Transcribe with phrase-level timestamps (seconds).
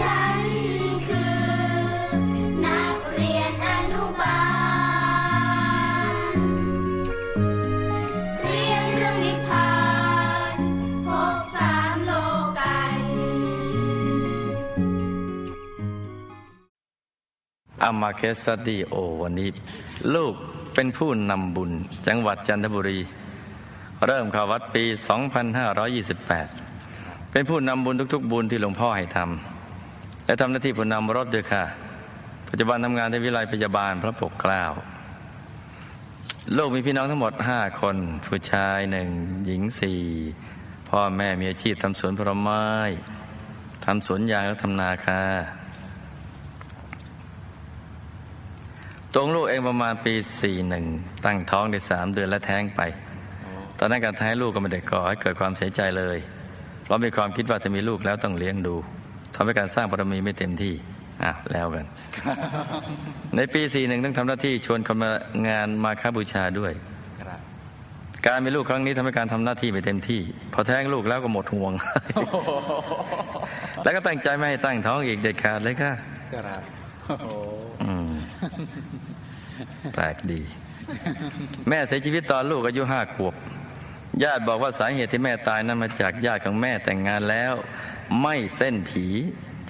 [0.00, 0.44] ฉัน
[1.06, 1.34] คือ
[2.64, 4.40] นักเรียนอนุบา
[6.10, 6.14] ล
[8.42, 9.70] เรียนเรื่องนิพพา
[10.54, 10.56] น
[11.06, 12.12] พบสามโล
[12.58, 12.92] กัน
[17.82, 19.48] อามาเคสตีโอวันนี้
[20.14, 20.34] ลูก
[20.74, 21.70] เป็นผู้นำบุญ
[22.06, 22.98] จังหวัดจันทบุรี
[24.06, 24.84] เริ่มเข้าวัดปี
[26.08, 29.63] 2528 เป็นผู้นำบุญทุก ๆ บุญที่หลวงพ่อให้ทำ
[30.26, 31.64] และทำหน้าที่ผู้นำรถด้วยค่ะ
[32.48, 34.64] ปัจจุบันทำงานที่วิไลพยาบาลพระปกเกล้า
[36.56, 39.08] ลูกมีพี่น้องทั้งหมด5คน ผู้ชายหนึ่ง
[39.46, 40.00] หญิงสี่
[40.88, 42.64] พ่อแม่มีอาชีพทำสวนผลไม้
[43.84, 45.22] ทำสวนยางและทำนาค่ะ
[49.14, 50.84] ตรงลูกเองประมาณปีสี่หนึ่ง
[51.24, 52.80] ตั้งท้องได้สามเดือนและแท้งไป
[53.78, 56.18] ตอนนั้นการท้งลูกก็ไม่ได้ก่อให้เกิดความเสียใจเลย
[56.82, 58.76] เพราะมีความคิดว่าจะมีลูกแล้วต้องเลี้ยงดู
[59.34, 60.74] ทำให้การสร้างบารมีไม่เต็มที่
[61.24, 61.84] อะแล้วกัน
[63.36, 65.10] ในปีสี่หนึ่งต้องทำหน้าที่ชวนคนมา
[65.48, 66.72] งานมาค้าบูชาด้วย
[67.20, 67.40] ครับ
[68.26, 70.20] การมีลูกครั้งนี้ทำให้การทำหน้าที่ไม่เต็มที่
[70.52, 71.72] พอแท้งลูกแล้วก็หมดห่วง
[73.84, 75.92] แล้วก็ตั้งใจไม่ให้ตั้งท้องอีกเด็ดขาดเลยค่ะ
[76.34, 76.62] ครับ
[77.22, 77.32] โอ้
[77.84, 78.12] อืม
[79.94, 80.40] แปลกดี
[81.68, 83.34] แม่เสียชีวิตตอนลูกอายุห้าขวบ
[84.22, 87.54] ญาติบอกว่าสาเหตุที่แม่ตายนั้นมาจากญาติของแม่แต่งงานแล้ว
[88.22, 89.06] ไม่เส้นผี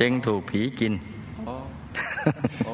[0.01, 0.93] จึงถูกผีกิน
[1.47, 1.55] โอ้
[2.65, 2.73] โอ้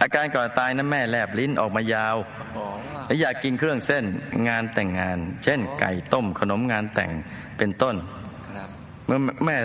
[0.00, 2.16] อาการก่อนตายนั้นแม่แลบลิ้นออกมายาว
[2.54, 2.62] โอ้
[3.06, 4.04] และอยากกินเครื่องเส้น
[4.48, 7.10] งานแต่งงาน เช่น ไก่ต้มขนมงานแต่ง
[7.58, 7.96] เป็นต้น
[8.54, 8.68] ครับ
[9.06, 9.56] เมื่อแม่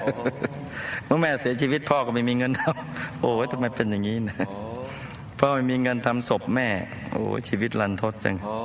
[0.00, 0.08] โอ้
[1.06, 4.56] เมื่อแม่เสียชีวิตพ่อก็ไม่มีเงินทำโอ้ยทำไมเป็นอย่างนี้นะโอ้
[5.40, 6.68] พ่อไม่มีเงินทำศพแม่
[7.12, 8.56] โอ้ยชีวิตรันทดจังโอ้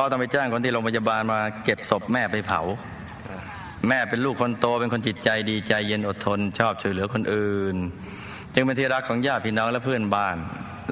[0.00, 2.60] พ่อต้องไปจ้างคนที่โรงพยาบาลมาเก็บศพแม่ไปเผา
[3.88, 7.76] แม่เป็นลูกคนโตเป็นคนจิตใจดีใจเย็นอดทน ชอบช่วยเหลือคนอื่น
[8.54, 10.36] จึงเป็นที่รักของญาติพี่น้องและเพื่อนบ้าน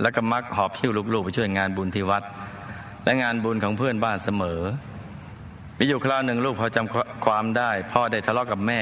[0.03, 2.23] แล้วก็มักหอบหิ้วลูกๆไปช่วยงานบุญที่วัด
[3.05, 4.61] และงานบุญของเพื่อนบ้านเสมอ
[5.79, 8.81] มีอยู่คราวหนึ่งลูกพอจำความได้ พ่อได้ทะเลาะกับแม่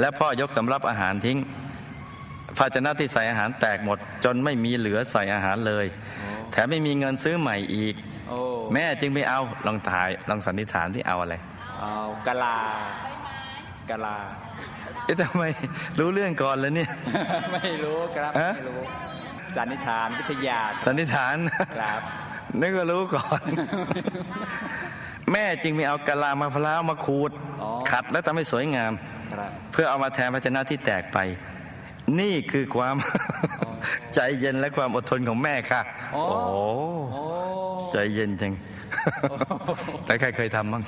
[0.00, 1.38] และพ่อยกสำรับอาหารทิ้ง
[2.56, 5.86] ภาชนะที่ใส่อาหารแตกหมด จนไม่มีเหลือใส่อาหารเลย
[6.52, 7.96] แถมไม่มีเงินซื้อใหม่อีก
[8.74, 11.34] แม่จึงไม่เอาลองถ่ายลองสันนิษฐานที่เอาอะไร
[11.80, 11.94] เอา
[12.26, 12.56] กะลา
[13.90, 14.16] กะลา
[15.04, 15.42] เอ๊ะทำไม
[15.98, 16.90] รู้เรื่องก่อนแล้วเนี่ย
[17.52, 18.80] ไม่รู้ครับฮะไม่รู้
[19.56, 21.36] สันนิษฐานวิทยาสันนิษฐาน
[21.78, 22.00] ครับ
[22.60, 23.42] นึกว่ารู้ก่อน
[25.32, 27.30] แม่จึงไม่เอากะลามะพร้าวมาขูด
[27.62, 28.92] อ๋อขัดและทำให้สวยงาม
[29.32, 31.18] ครับเพื่อเอามาแทนภาชนะที่แตกไป
[32.20, 32.96] นี่คือความ
[34.14, 35.80] ใจเย็นและความอดทนของแม่ค่ะ
[36.12, 36.38] โอ้โอ้
[37.12, 37.24] โอ้
[37.94, 38.52] ใจเย็นจัง
[40.06, 40.82] แต่ใครเคยทำบ้าง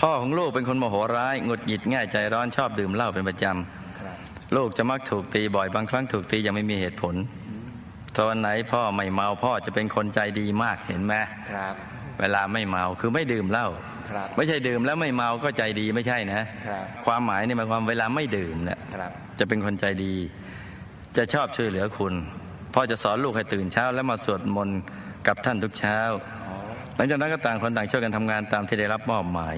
[0.00, 7.14] พ่อของลูกเป็นคนโมโหร้ายหงุดหงิดง่ายใจร้อนชอบดื่มเหล้าเป็นประจครับำลูกจะมักถูกตีบ่อยบางครั้งถูกตียังไม่มีเหตุผล
[8.16, 11.14] ตอนไหนพ่อไม่เมาพ่อจะเป็นคนใจดีมากเห็นไหม
[11.50, 11.74] ครับ
[12.20, 13.68] เวลาไม่เมาคือไม่ดื่มเหล้า
[14.10, 20.14] ครับไม่ใช่ดื่มแล้วไม่เมาก็ใจดีไม่ใช่นะครับความหมายเนี่ยหมายความเวลาไม่ดื่มเนี่ยครับจะเป็นคนใจดี
[21.16, 22.14] จะชอบช่วยเหลือคุณ
[22.80, 24.80] พ่อจะสอนลูกให้ตื่นเช้า แล้วมาสวดมนต์
[25.26, 25.98] กับท่านทุกเช้า
[26.96, 29.56] หลังจากนั้นก็ต่างคนต่างช่วยกันทำงานตามที่ได้รับมอบหมาย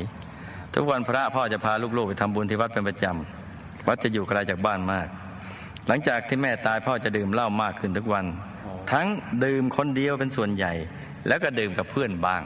[0.75, 5.07] ทุกวันพระพ่อจะพาลูกๆไปทำบุญที่วัดเป็นประจำวัดจะอยู่ไกลจากบ้านมาก
[5.89, 8.25] หลังจากที่แม่ตายพ่อจะดื่มเหล้ามากขึ้นทุกวัน
[8.93, 9.07] ทั้ง
[9.45, 10.73] ดื่มคนเดียวเป็นส่วนใหญ่
[11.29, 12.43] แล้วก็ดื่มกับเพื่อนบ้าง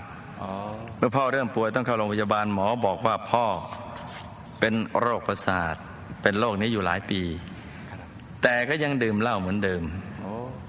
[0.99, 3.45] เมื่อพ่อเริ่มป่วยต้องเข้าโรงพยาบาลหมอบอกว่าพ่อ
[4.61, 5.75] เป็นโรคประสาท
[6.23, 7.21] เป็นโรคนี้อยู่หลายปี
[8.43, 9.83] แต่ก็ยังดื่มเหล้าเหมือนเดิม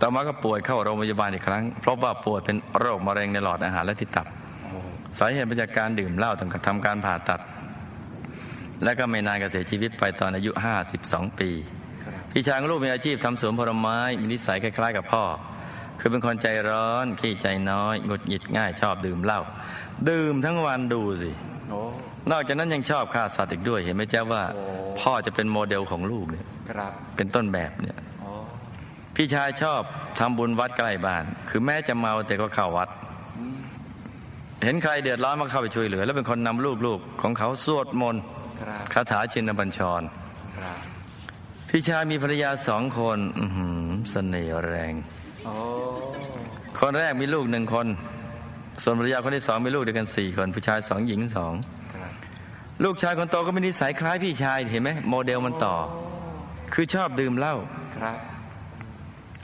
[0.02, 4.28] ต่อมาก็ป่วยเข้าโรงพยาบาลอีกครั้ง เพราะว่าป่วยเป็นโรคมะเร็งในหลอดอาหารและที่ตับ
[4.64, 4.80] โอ้
[5.18, 7.42] สาเหตุมาจากการดื่มเหล้าต้องทำการผ่าตัด
[8.84, 10.52] และก็ไม่นานก็เสียชีวิตไปตอนอายุ
[10.96, 11.50] 52 ปี
[12.04, 15.24] ครับพี่ชายของลูกมีอาชีพทำสวนผลไม้ มีนิสัยคล้ายๆกับพ่อ
[16.00, 19.42] คือเป็นคนใจร้อน ขี้ใจน้อยหงุดหงิดง่ายชอบดื่มเหล้า
[20.10, 21.32] ดื่มทั้งวันดูสิ
[21.70, 21.80] โอ้
[22.32, 24.64] นอกจากนั้นยังชอบฆ่าสัตว์อีกด้วย เห็นไหมเจ้าว่าโอ้
[25.00, 28.30] พ่อจะเป็นโมเดลของลูกเนี่ยครับเป็นต้นแบบเนี่ยโอ้
[29.16, 29.82] พี่ชายชอบ
[30.20, 32.90] ทำบุญวัดใกล้บ้าน คือแม้จะเมาแต่ก็เข้าวัด
[33.38, 33.58] อืม
[34.64, 38.22] เห็นใครเดือดร้อนมาเข้าไปช่วยเหลือ แล้วเป็นคนนำลูกๆของเขาสวดมนต์
[38.62, 40.02] ครับคาถาชินบัญชร
[40.58, 40.80] ครับ
[41.70, 44.94] พี่ชายมีภรรยาสองคนอื้อหือเสน่ห์แรง
[45.46, 45.56] โอ้
[46.80, 47.88] คนแรกมีลูกหนึ่งคน
[48.84, 51.54] ส่วนภรรยาคนที่สองมีลูกด้วยกันสี่คน ผู้ชายสองหญิงสอง
[51.94, 52.12] ครับ
[52.84, 55.76] ลูกชายคนโตก็มีนิสัยคล้ายพี่ชายเห็นไหมโมเดลมันต่อ
[56.74, 57.56] คือชอบดื่มเหล้า
[57.98, 58.18] ครับ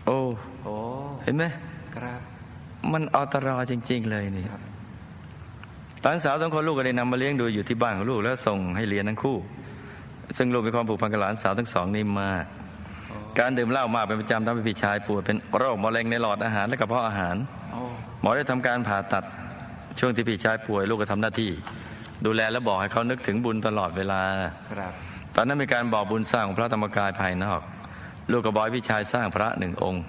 [0.06, 0.20] โอ้
[0.64, 0.76] โอ้
[1.24, 1.44] เห็นไหม
[1.96, 2.20] ครับ
[2.94, 4.62] มันอตรอจริง ๆ เลยนี่ครับ
[6.02, 9.38] หลานสาวสองคนลูกก็ได้นำมาเลี้ยงดูอยู่ที่บ้านของลูกแล้วส่งให้เรียนทั้งคู่
[10.38, 12.46] ซึ่งลูกมีความผูกพันกับหลานสาวทั้งสองนี่มาก
[13.40, 17.36] การดื่มเหล้ามากเป็นประจำทำให้พี่ชายป่วยเป็นโรคมะเร็งในหลอดอาหารและกระเพาะอาหาร
[17.74, 17.82] โอ้
[18.22, 19.24] หมอได้ทำการผ่าตัด
[20.00, 21.52] ช่วงที่พี่ชายป่วยลูกก็ทำหน้าที่
[22.26, 24.22] ดูแลและบอกให้เขานึกถึงบุญตลอดเวลา
[24.72, 24.94] ครับ
[25.36, 27.62] ตอนนั้นมีการบอกบุญสร้างพระธรรมกายภายนอก
[28.32, 30.04] ลูกก็บอกให้พี่ชายสร้างพระหนึ่งองค์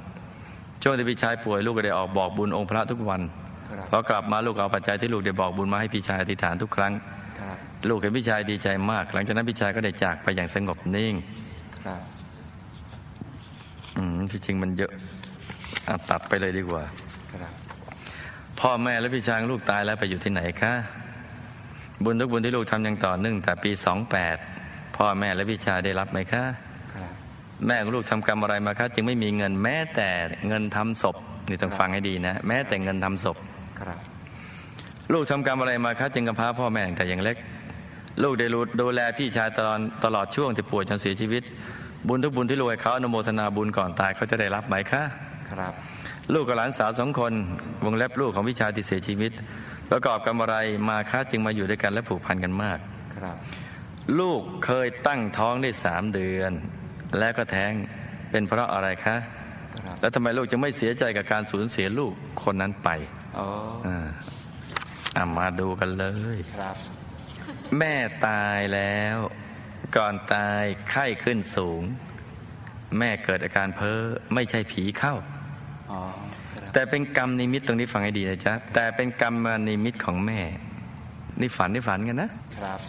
[0.82, 3.20] ช่วงที่พี่ชายป่วยลูกก็ได้ออกบอกบุญองค์พระทุกวัน
[3.68, 6.92] ครับพอกลับมาลูกเอาปัจจัยที่ลูกได้บอกบุญมาให้พี่ชายอธิษฐานทุกครั้ง
[7.40, 7.56] ครับ
[7.88, 11.14] ลูกเห็นพี่ชายดีใจมาก หลังจากนั้นพี่ชายก็ได้จากไปอย่างสงบนิ่ง
[11.84, 12.00] ครับ
[13.96, 14.92] อืมที่จริงมันเยอะ
[15.88, 16.82] อะตัดไปเลยดีกว่า
[17.40, 17.52] ครับ
[18.60, 20.72] พ่อแม่และพี่ชายของลูกตายแล้วไปอยู่ที่ไหนคะ
[22.04, 23.70] บุญทุกบุญที่ลูกทำอย่างต่อเนื่องแต่ปี
[24.32, 26.44] 28พ่อแม่และพี่ชายได้รับไหมคะ
[26.94, 27.12] ครับ
[27.66, 30.08] แม่ของลูกทำกรรมอะไรมาคะจึงไม่มีเงินแม้แต่
[30.48, 31.16] เงินทำศพ
[31.48, 33.36] นี่ต้องฟังให้ดีนะ แม้แต่เงินทำศพ
[33.80, 33.98] ครับ
[35.12, 37.36] ลูกทำกรรมอะไรมาคะจึงกำพร้าพ่อแม่ตั้งแต่ยังเล็ก
[38.22, 41.42] ลูกได้รู้ดูแลพี่ชายตลอดตลอดช่วงที่ป่วยจนเสียชีวิต
[42.08, 45.02] บุญทุกบุญที่ลูกให้เขาอนุโมทนาบุญก่อนตายเขาจะได้รับไหมคะ
[45.50, 45.72] ครับ
[46.34, 47.32] ลูกกับหลานสาวสองคน
[47.84, 49.32] วงเล็บลูกของพี่ชายที่เสียชีวิต
[49.90, 50.56] ประกอบกรรมอะไร
[50.88, 52.78] มาคะจึงมาอยู่ด้วยกันและผูกพันกันมาก
[53.16, 53.36] ครับ
[54.18, 56.52] ลูกเคยตั้งท้องได้สามเดือน
[57.18, 57.72] แล้วก็แท้ง
[58.30, 59.16] เป็นเพราะอะไรคะ
[59.84, 62.12] ครับแล้วทำไมลูกจะไม่เสียใจกับการสูญเสียลูก
[62.42, 62.88] คนนั้นไป
[63.36, 63.44] โอ้
[63.86, 64.08] อ่า
[65.16, 66.06] อะมาดูกันเล
[66.36, 66.76] ยครับ
[67.78, 67.94] แม่
[68.26, 69.16] ตายแล้ว
[69.96, 71.82] ก่อนตายไข้ขึ้นสูง
[72.98, 74.00] แม่เกิดอาการเพ้อ
[74.34, 75.14] ไม่ใช่ผีเข้า
[75.90, 76.00] อ๋อ
[76.52, 80.40] ครับแต่เป็นกรรมนิมิตตรงนี้ฟังให้ดีนะจ๊ะแต่เป็นกรรมนิมิตของแม่
[81.40, 82.80] นี่ฝันนี่ฝันกันนะครับ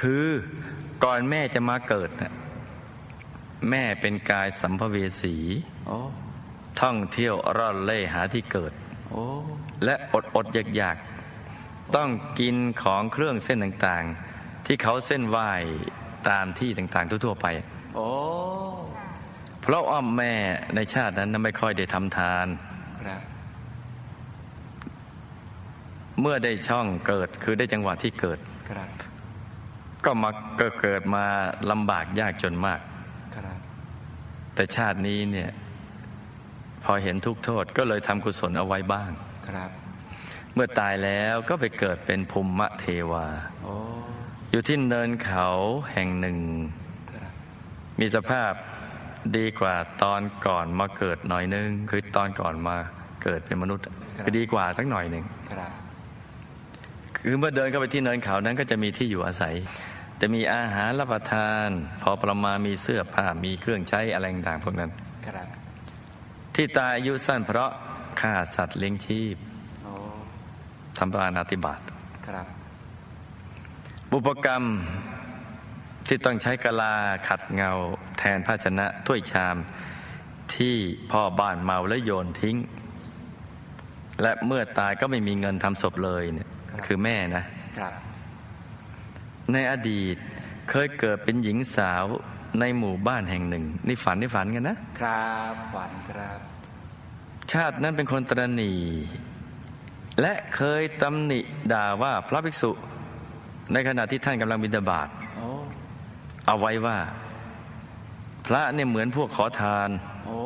[0.00, 0.26] คือ
[1.04, 2.32] ก่อนแม่จะมาเกิดน่ะ
[3.70, 5.34] แม่เป็นกายสัมภเวสี
[5.86, 5.98] โอ้
[6.80, 8.72] ท่องเที่ยวร่อนเล่หาที่เกิด
[9.10, 9.24] โอ้
[9.84, 12.10] และอดอดอยากอยากๆต้อง
[12.40, 15.50] กินของเครื่องเส้นต่างๆ ที่เขาเส้นไหว้
[16.28, 17.46] ตามที่ต่างๆ ทั่วๆไป
[17.96, 18.08] โอ้
[19.60, 20.32] เพราะอ้อมแม่
[20.74, 22.46] ในชาตินั้นน่ะไม่ค่อยได้ทำทาน
[23.02, 23.22] ครับ
[26.20, 28.38] เมื่อได้ช่องเกิดคือได้จังหวะที่เกิด
[28.70, 28.88] ครับ
[30.04, 30.30] ก็มา
[30.60, 31.24] ก็เกิดมา
[31.70, 32.91] ลำบากยากจนมากครับ
[34.54, 35.50] แต่ชาตินี้เนี่ย
[36.84, 39.10] พอเห็นทุกข์โทษก็เลยทำกุศลเอาไว้บ้าง
[39.48, 39.70] ครับ
[40.54, 43.26] เมื่อตายแล้วก็ไปเกิดเป็นภูมิเทวา
[43.62, 43.74] โอ้
[44.50, 45.48] อยู่ที่เนินเขา
[45.92, 46.38] แห่งหนึ่ง
[47.12, 47.30] ครับ
[48.00, 48.52] มีสภาพ
[49.36, 52.76] ดีกว่าตอนก่อนมาเกิดหน่อยนึง คือตอนก่อนมา
[53.22, 53.84] เกิดเป็นมนุษย์
[54.24, 55.70] คือดีกว่าสักหน่อยหนึ่งครับ
[57.16, 59.54] คือเมื่อเดินเข้าไปที่เนินเขานั้นก็จะมีที่อยู่อาศัย
[60.24, 61.68] จะมีอาหารรับประทาน
[62.02, 64.90] พอประมาณมีเสื้อผ้ามีเครื่องใช้อะไรต่างๆพวกนั้น
[65.26, 65.46] ครับ
[66.54, 67.70] ที่ตายอายุสั้นเพราะ
[68.20, 69.36] ฆ่าสัตว์เลี้ยงชีพ
[69.84, 69.92] โอ้
[70.98, 71.80] ทำปานาติบาต
[72.26, 72.46] ครับ
[74.10, 74.64] บุปกรรม
[76.06, 76.94] ที่ต้องใช้กะลา
[77.28, 77.70] ขัดเงา
[78.18, 79.56] แทนภาชนะถ้วยชาม
[80.54, 80.76] ที่
[81.12, 82.56] พ่อบ้านเมาแล้วโยนทิ้ง
[84.22, 86.48] และเมื่อตายก็ไม่มีเงินทำศพเลยเนี่ย
[86.86, 87.44] คือแม่นะ
[87.78, 87.94] ครับ
[89.52, 90.16] ในอดีต
[90.70, 92.04] เคยเกิดเป็นหญิงสาว
[92.60, 96.38] ในหมู่บ้านแห่งหนึ่งนี่ฝันนี่ฝันกันนะครับฝันครับ
[97.52, 98.72] ชาตินั้นเป็นคนตรณี
[100.20, 101.40] และเคยตำหนิ
[101.72, 102.70] ด่าว่าพระภิกษุ
[103.72, 105.48] ในขณะที่ท่านกำลังบิณฑบาตโอ้
[106.46, 106.98] เอาไว้ว่า
[108.46, 109.88] พระเนี่ยเหมือนพวกขอทาน
[110.26, 110.38] โอ้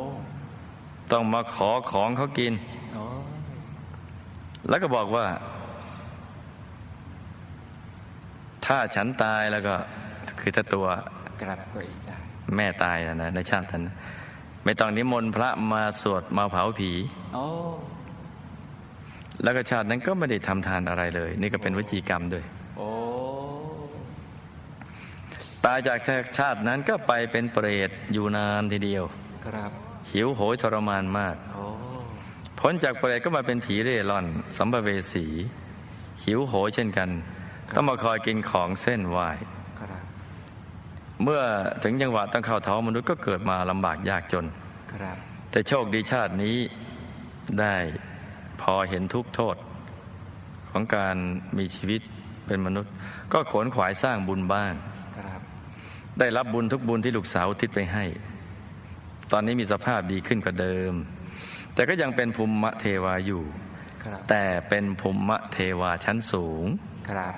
[1.11, 2.53] ต้องมาขอของเขากิน
[2.93, 3.03] โอ้
[4.69, 5.25] แล้วก็บอกว่า
[8.67, 9.75] ถ้าฉันตายแล้วก็
[10.39, 10.85] คือถ้าตัว
[11.41, 12.17] ครับก็อีกได้
[12.55, 13.95] แม่ตายนะนะในชาตินั้นนะ
[14.65, 16.91] ไม่ต้องนิมนต์พระมาสวดมาเผาผี
[17.35, 17.45] โอ้
[19.43, 22.43] แล้วก็ชาตินั้นก็ไม่ได้ทำทานอะไรเลย นี่ก็เป็นวจีกรรมด้วย
[22.77, 22.89] โอ้
[25.65, 25.99] ตายจาก
[26.37, 29.03] ชาตินั้นก็ไปเป็นเปรตอยู่นานทีเดียว
[29.45, 29.71] ครับ
[30.11, 31.65] หิวโหยทรมานมากโอ้
[32.59, 34.25] พ้นจากเปรตก็มาเป็นผีเร่ร่อน
[34.57, 35.25] สัมภเวสี
[36.23, 37.09] หิวโหยเช่นกัน
[37.75, 39.17] ต้องมาคอยกินของเส้นไหว
[39.79, 40.03] ครับ
[41.23, 41.41] เมื่อ
[41.83, 44.45] ถึงจังหวะต้องเข้าท้องมนุษย์ก็เกิดมาลำบากยากจน
[44.93, 45.17] ครับ
[45.51, 46.57] แต่โชคดีชาตินี้
[47.59, 47.75] ได้
[48.61, 49.55] พอเห็นทุกข์โทษ
[50.69, 51.15] ของการ
[51.57, 52.01] มีชีวิต
[52.47, 52.91] เป็นมนุษย์
[53.33, 54.73] ก็ขวนขวายสร้างบุญบ้าง
[55.17, 55.39] ครับ
[56.19, 58.05] ได้รับบุญทุกบุญที่ลูกสาวอุทิศไปให้
[59.31, 60.93] ตอนนี้มีสภาพดีขึ้นกว่าเดิม
[61.73, 63.43] แต่ก็ยังเป็นภูมิเทวาอยู่
[64.03, 66.65] ครับแต่เป็นภูมิเทวาชั้นสูง
[67.09, 67.33] ครับ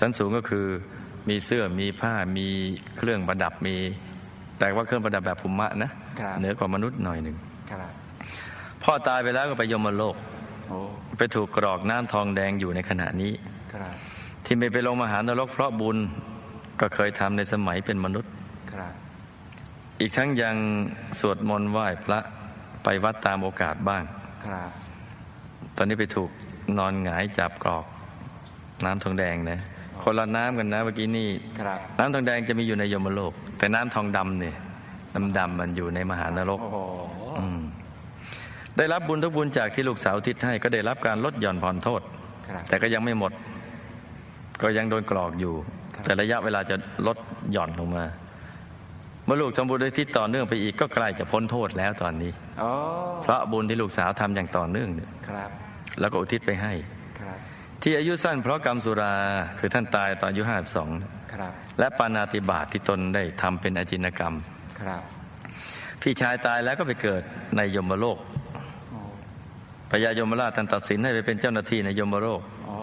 [0.00, 0.66] ชั้นสูงก็คือ
[1.28, 2.46] มีเสื้อมีผ้ามี
[2.96, 3.76] เครื่องประดับมี
[4.58, 5.90] แต่ว่าเครื่องประดับแบบภูมินะ
[6.20, 7.36] ครับเหนือกว่ามนุษย์หน่อยหนึ่ง
[7.70, 7.92] ครับ
[8.82, 10.16] พ่อตายไปแล้วก็ไปยมโลก
[10.68, 10.78] โอ้
[11.18, 13.32] ไปถูกกรอกน้ำทองแดงอยู่ในขณะนี้
[13.74, 13.94] ครับ
[14.44, 15.96] ที่ไม่ไปลงมหานรกเพราะบุญ
[16.80, 18.32] ก็เคยทำในสมัยเป็นมนุษย์
[18.72, 18.92] ครับ
[20.00, 20.56] อีกทั้งยัง
[21.20, 22.18] สวดมนต์ไหว้พระ
[22.84, 24.02] ไปวัดตามโอกาสบ้าง
[24.46, 24.70] ครับ
[25.76, 26.30] ตอนนี้ไปถูก
[26.78, 27.84] นอนหงายจับกรอก
[28.84, 29.60] น้ำทองแดงนะ
[30.02, 31.28] คนละน้ำกันนะเมื่อกี้นี่
[31.60, 34.56] ครับน้ำทองแดงจะมีอยู่ในยมโลก แต่น้ำทองดำเนี่ย
[35.14, 36.78] น้ำดำมันอยู่ในมหานรกโอ้โห
[37.38, 37.60] อืม
[38.76, 42.02] ได้รับบุญทุกบุญจากที่ลูกสาวทิศให้ ก็ได้รับการลดหย่อนผ่อนโทษ
[42.48, 43.32] ครับแต่ก็ยังไม่หมด
[44.62, 45.54] ก็ยังโดนกรอกอยู่
[45.94, 46.76] ครับแต่ระยะเวลาจะ
[47.06, 47.18] ลด
[47.52, 48.04] หย่อนลงมา
[49.24, 52.70] เมื่อลูกทำบุญด้วยทิศต่อเนื่องไปอีกก็ใกล้จะพ้นโทษแล้วตอนนี้โอ้
[53.22, 55.50] เพราะบุญที่ลูกสาวทำอย่างต่อเนื่องเนี่ยครับ
[56.00, 56.97] แล้วก็อุทิศไปให้ครับ
[57.82, 59.14] ที่อายุสั้นเพราะกรรมสุรา
[59.58, 60.90] คือท่านตายตอนอายุห้าสอง
[61.34, 64.34] ครับและปานาติบาตที่ตนได้ทำเป็นอจินกรรม
[64.80, 65.02] ครับ
[66.02, 67.22] พี่ชายตายแล้วก็ไปเกิด
[67.56, 68.18] ในยมโลก
[68.90, 69.00] โอ้
[69.90, 72.74] พญายมราชท่านตัดสินให้ไปเป็นเจ้าหน้าที่ในยมโลกโอ้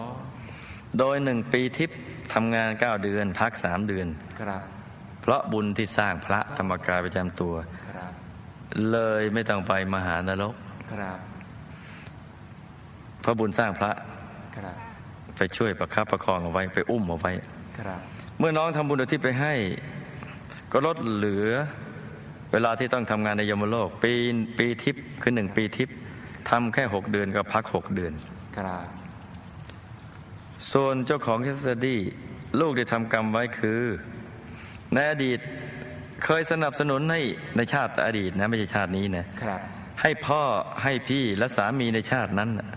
[0.98, 1.98] โดยหนึ่งปีทิพย์
[2.34, 4.06] ทำงานเก้าเดือน พักสามเดือน
[4.40, 4.62] ครับ
[5.20, 7.54] เพราะบุญที่สร้างพระธรรมกายประจำตัว
[7.88, 8.12] ครับ
[8.90, 10.54] เลยไม่ต้องไปมหานรก
[10.92, 11.18] ครับ
[13.20, 14.15] เพราะบุญสร้างพระครับ
[15.36, 17.32] ไปช่วยประคับประคองเอาไว้ไปอุ้มเอาไว้
[17.78, 18.00] ครับ
[18.38, 19.54] เมื่อน้องทำบุญอุทิศไปให้
[20.72, 21.48] ก็ลดเหลือ
[22.52, 24.12] เวลาที่ต้องทำงานในยมโลก ปี
[24.58, 25.96] ปีทิพย์คือหนึ่งปีทิพย์
[26.50, 28.12] ทำแค่หกเดือนก็พักหกเดือน
[28.56, 28.86] ครับ
[30.72, 32.00] ส่วนเจ้าของเคสดี้
[32.60, 33.82] ลูกได้ทำกรรมไว้คือ
[34.94, 35.38] ในอดีต
[36.24, 37.20] เคยสนับสนุนให้
[37.56, 39.60] ในชาติอดีตนะ ไม่ใช่ชาตินี้นะครับ
[40.02, 40.42] ให้พ่อ
[40.82, 42.68] ให้พี่และสามีในชาตินั้นน่ะ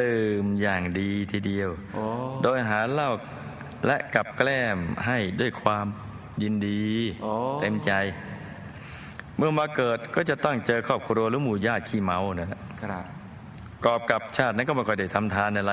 [0.00, 2.04] ดื่มอย่างดีทีเดียวโอ้
[2.42, 3.10] โดยหาเหล้า
[3.86, 5.86] และกับแกล้มให้ด้วยความ
[6.42, 6.84] ยินดี
[7.22, 7.92] โอ้เต็มใจ
[9.36, 12.52] เมื่อมาเกิดก็จะต้องเจอครอบครัวหรือหมู่ญาติขี้เมานะค
[12.90, 13.04] รับ
[13.84, 15.72] กอบกับชาตินั้นก็ไม่ค่อยได้ทำทานอะไร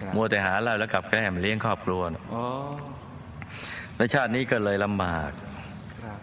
[0.00, 2.42] ครับมัวแต่หาเหล้าแล้วกับแกล้มเลี้ยงครอบครัวน่ะโอ้
[3.96, 5.30] ในชาตินี้ก็เลยลำบาก
[6.04, 6.18] ครับ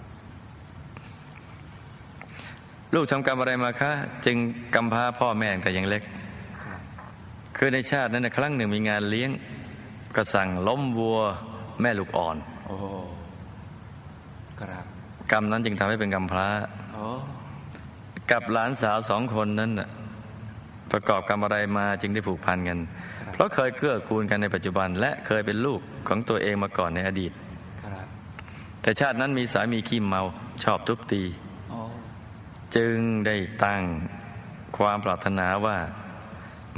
[2.94, 3.92] ลูกทำกรรมอะไรมาคะ
[4.26, 4.38] จึง
[4.76, 6.04] กำพร้าพ่อแม่ตั้งแต่ยังเล็ก
[7.58, 9.30] ครับคือในชาตินั้นนะครั้งหนึ่งมีงานเลี้ยง
[10.16, 11.20] ก็สั่งล้มวัว
[11.82, 12.76] แม่ลูกอ่อน โอ้
[14.60, 14.86] ครับ
[15.32, 16.48] กรรมนั้นจึงทำให้เป็นกรรมพร้า
[16.94, 17.06] โอ้
[18.32, 19.90] กับหลานสาวสองคนนั้นน่ะ
[20.92, 22.80] ประกอบกรรมอะไรมาจึงได้ผูกพันกัน
[23.34, 27.32] เพราะเคยเกื้อกูลกันในปัจจุบัน และเคยเป็นลูกของตัวเองมาก่อนในอดีต
[27.82, 28.08] ครับ
[28.82, 30.22] แต่ชาตินั้นมีสามีขี้เมา
[30.64, 31.24] ชอบทุบตี
[31.70, 31.80] โอ้
[32.76, 32.96] จึง
[33.26, 33.82] ได้ตั้ง
[34.78, 35.78] ความปรารถนาว่า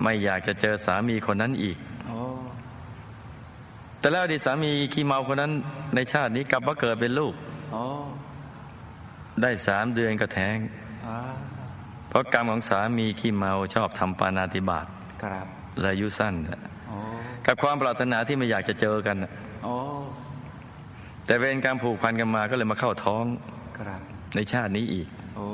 [0.01, 2.19] ไม่อยากจะเจอสามีคนนั้นอีกโอ้
[3.99, 5.51] แต่แล้วอดีตสามีขี้เมาคนนั้น
[5.95, 7.33] ในชาตินี้กลับมาเกิดเป็นลูก
[7.71, 7.81] โอ้
[9.41, 10.57] ได้สามเดือนก็แท้ง
[11.07, 11.19] อ่า
[12.09, 14.87] เพราะกรรมของสามีขี้เมาชอบทำปานาติบาต
[15.23, 15.47] ครับ
[15.79, 16.97] และอายุสั้นน่ะโอ้
[17.45, 19.31] กับความปรารถนาที่ไม่อยากจะเจอกันน่ะ
[19.63, 19.75] โอ้
[21.25, 23.25] แต่เวรการผูกพันกันมาก็เลยมาเข้าท้อง
[23.79, 24.01] ครับ
[24.35, 25.47] ในชาตินี้อีกโอ้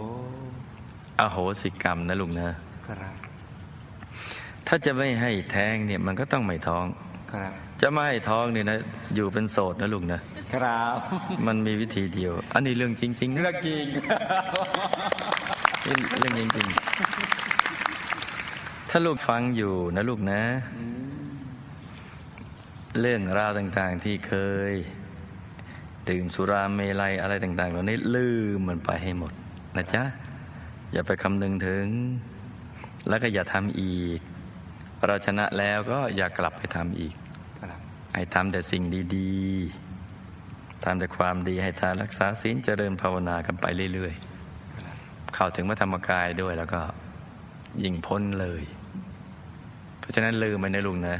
[1.19, 2.49] อโหสิกรรมนะลุงนะ
[2.87, 3.15] ครับ
[4.73, 6.85] ถ้าจะไม่ให้แท้งเนี่ยมันก็ต้องไม่ท้อง
[7.31, 7.51] ครับ
[7.81, 8.79] จะไม่ให้ท้องเนี่ยนะ
[9.15, 10.21] อยู่เป็นโสดนะลุงนะ
[10.53, 10.97] ครับ
[11.47, 13.85] มันมีวิธีเดียว อันนี้เรื่องจริงๆนะเรื่องจริง
[15.87, 20.41] นี่เรื่องจริงๆถ้าลูกฟังอยู่นะลูกนะ
[22.99, 24.33] เรื่องราวต่างๆที่เค
[24.71, 24.73] ย
[26.09, 29.31] ดื่มสุราเมลัยอะไรต่างๆเหล่านี้ลืมมันไปให้หมด
[29.77, 30.03] นะจ๊ะ
[30.91, 31.87] อย่าไปคำนึงถึง
[33.09, 34.21] แล้วก็อย่าทำอีก
[35.07, 37.13] เราชนะแล้วก็อย่ากลับไปทำอีก
[38.13, 38.83] ให้ทำแต่สิ่ง
[39.15, 46.81] ดีๆทำแต่ความดีให้ทานรักษาศีลเจริญภาวนากันไปเรื่อยๆ เข้าถึงพระธรรมกายด้วยแล้วก็
[47.83, 48.63] ยิ่งพ้นเลย
[49.99, 51.17] เพราะฉะนั้นลืมไปในะลุงนะ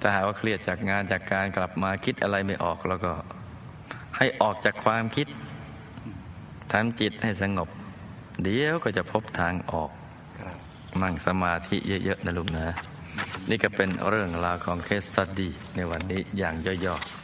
[0.00, 3.12] ถ้าหากว่าเครียดจากงานจากการกลับมาคิดอะไรไม่ออกแล้วก็
[4.16, 5.26] ให้ออกจากความคิด
[6.72, 7.68] ทำจิตให้สงบ
[8.42, 9.90] เดี๋ยวก็จะพบทางออก
[11.00, 12.66] มั่งสมาธิเยอะๆนะลุงนะ
[13.48, 16.54] นี่ก็เป็นเรื่องราวของเคสสตดี้ในวันนี้อย่าง
[16.84, 17.19] ย่อๆ